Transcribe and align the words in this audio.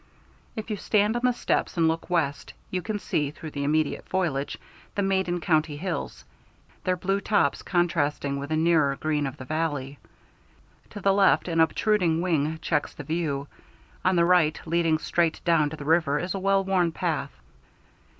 If 0.55 0.71
you 0.71 0.77
stand 0.77 1.15
on 1.15 1.21
the 1.25 1.31
steps 1.31 1.77
and 1.77 1.87
look 1.87 2.09
west, 2.09 2.55
you 2.71 2.81
can 2.81 2.97
see, 2.97 3.29
through 3.29 3.51
the 3.51 3.63
immediate 3.63 4.09
foliage, 4.09 4.57
the 4.95 5.03
Maiden 5.03 5.39
County 5.39 5.77
hills, 5.77 6.25
their 6.83 6.97
blue 6.97 7.21
tops 7.21 7.61
contrasting 7.61 8.39
with 8.39 8.49
the 8.49 8.55
nearer 8.55 8.95
green 8.95 9.27
of 9.27 9.37
the 9.37 9.45
valley. 9.45 9.99
To 10.89 11.01
the 11.01 11.13
left, 11.13 11.47
an 11.47 11.59
obtruding 11.59 12.19
wing 12.19 12.57
checks 12.63 12.95
the 12.95 13.03
view; 13.03 13.47
on 14.03 14.15
the 14.15 14.25
right, 14.25 14.59
leading 14.65 14.97
straight 14.97 15.39
down 15.45 15.69
to 15.69 15.77
the 15.77 15.85
river, 15.85 16.17
is 16.17 16.33
a 16.33 16.39
well 16.39 16.63
worn 16.63 16.91
path. 16.91 17.37